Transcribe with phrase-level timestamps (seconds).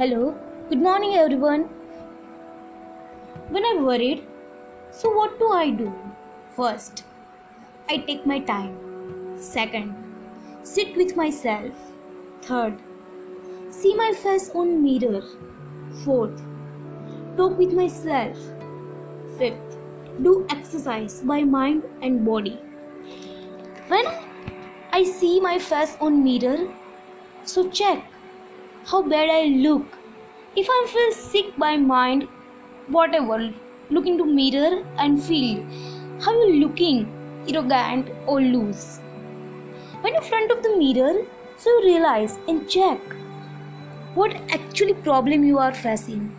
[0.00, 0.34] Hello,
[0.70, 1.64] good morning everyone.
[3.54, 4.26] When I'm worried,
[4.90, 5.92] so what do I do?
[6.56, 7.04] First,
[7.86, 8.78] I take my time.
[9.36, 9.92] Second,
[10.62, 11.74] sit with myself.
[12.40, 12.78] Third,
[13.68, 15.20] see my face on mirror.
[16.02, 16.40] Fourth,
[17.36, 18.38] talk with myself.
[19.36, 19.76] Fifth,
[20.22, 22.58] do exercise by mind and body.
[23.88, 24.06] When
[24.92, 26.72] I see my face on mirror,
[27.44, 28.02] so check
[28.86, 29.86] how bad I look.
[30.56, 32.28] If I feel sick by mind,
[32.88, 33.52] whatever,
[33.90, 35.64] look into mirror and feel
[36.20, 37.06] how you looking,
[37.48, 39.00] arrogant or loose.
[40.00, 42.98] When in front of the mirror, so you realize and check
[44.14, 46.34] what actually problem you are facing.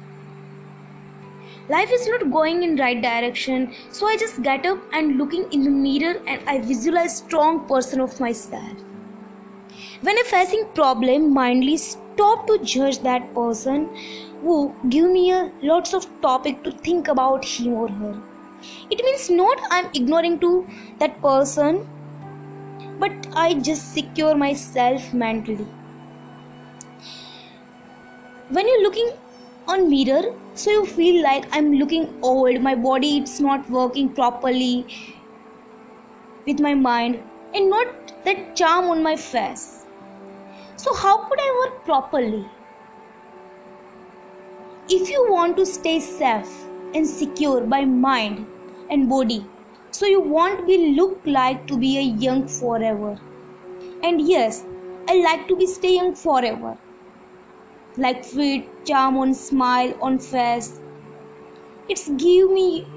[1.69, 5.63] Life is not going in right direction, so I just get up and looking in
[5.63, 8.77] the mirror and I visualize strong person of myself.
[10.01, 11.77] When I'm facing problem, mindly
[12.13, 13.89] stop to judge that person
[14.41, 18.21] who give me a lots of topic to think about him or her.
[18.89, 20.67] It means not I'm ignoring to
[20.99, 21.87] that person,
[22.99, 25.67] but I just secure myself mentally.
[28.49, 29.11] When you're looking
[29.67, 34.85] on mirror, so you feel like I'm looking old, my body it's not working properly
[36.45, 37.87] with my mind and not
[38.25, 39.80] that charm on my face
[40.81, 42.49] so, how could I work properly?
[44.89, 46.51] If you want to stay safe
[46.95, 48.47] and secure by mind
[48.89, 49.45] and body,
[49.91, 53.19] so you won't be look like to be a young forever.
[54.01, 54.65] And yes,
[55.07, 56.75] I like to be stay young forever.
[57.95, 60.79] Like fit, charm on smile on face.
[61.89, 62.87] It's give me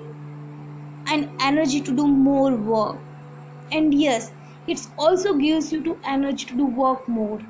[1.08, 2.96] an energy to do more work.
[3.70, 4.32] And yes,
[4.66, 7.40] it also gives you to energy to do work more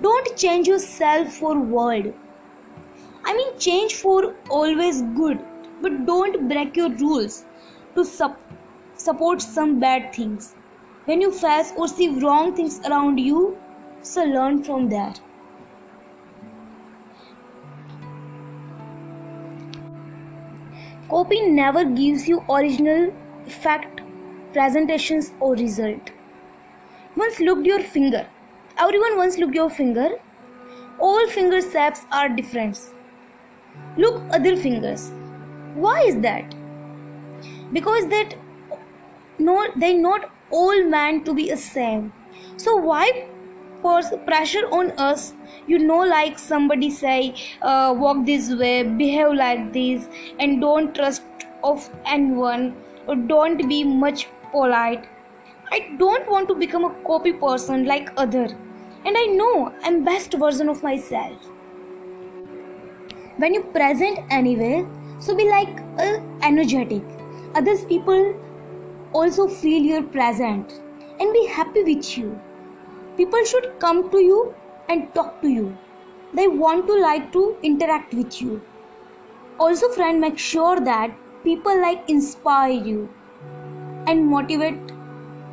[0.00, 2.14] don't change yourself for world.
[3.24, 5.46] I mean change for always good
[5.80, 7.46] but don't break your rules
[7.94, 8.42] to sup-
[8.94, 10.56] support some bad things.
[11.04, 13.62] When you face or see wrong things around you
[14.02, 15.20] so learn from that
[21.10, 23.12] copy never gives you original
[23.46, 24.00] effect
[24.52, 26.10] presentations or result.
[27.16, 28.26] Once looked your finger
[28.80, 30.08] Everyone once look your finger.
[30.98, 32.78] All finger shapes are different.
[33.96, 35.10] Look other fingers.
[35.74, 36.54] Why is that?
[37.72, 38.34] Because that
[39.38, 42.12] no they not all meant to be the same.
[42.56, 43.28] So why
[44.26, 45.34] pressure on us
[45.66, 50.08] you know like somebody say uh, walk this way behave like this
[50.40, 51.22] and don't trust
[51.62, 52.74] of anyone
[53.06, 55.06] or don't be much polite
[55.70, 58.48] i don't want to become a copy person like other
[59.08, 61.46] and I know I'm best version of myself.
[63.38, 64.86] When you present anywhere,
[65.18, 67.02] so be like uh, energetic.
[67.54, 68.34] Others people
[69.14, 70.74] also feel you're present
[71.18, 72.38] and be happy with you.
[73.16, 74.54] People should come to you
[74.90, 75.76] and talk to you.
[76.34, 78.60] They want to like to interact with you.
[79.58, 83.08] Also, friend, make sure that people like inspire you
[84.06, 84.92] and motivate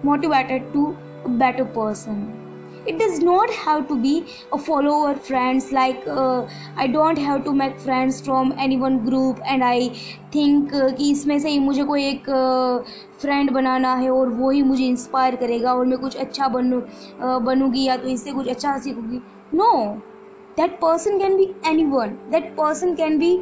[0.03, 2.44] motivated to a better person
[2.86, 7.52] it does not have to be a follower friends like uh, i don't have to
[7.52, 9.88] make friends from any one group and i
[10.32, 12.30] think uh, कि इसमें से ही मुझे कोई एक
[13.20, 16.80] friend uh, बनाना है और वो ही मुझे इंस्पायर करेगा और मैं कुछ अच्छा बनू
[16.80, 19.20] uh, बनूंगी या तो इससे कुछ अच्छा सीखूंगी
[19.54, 19.72] no
[20.56, 21.54] that person can be
[21.90, 23.36] anyone that person can be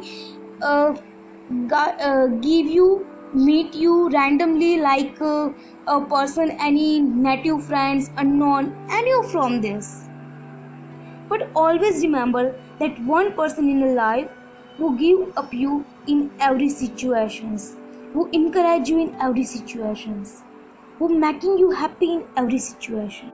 [2.41, 2.93] give you
[3.34, 5.50] meet you randomly like uh,
[5.86, 10.08] a person any native friends unknown any from this.
[11.28, 14.30] But always remember that one person in your life
[14.76, 17.76] who give up you in every situations
[18.12, 20.44] who encourage you in every situations
[20.98, 23.32] who making you happy in every situation.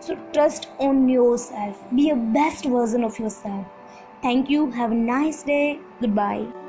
[0.00, 1.84] So trust on yourself.
[1.94, 3.66] Be a best version of yourself.
[4.22, 4.70] Thank you.
[4.70, 5.80] Have a nice day.
[6.00, 6.61] Goodbye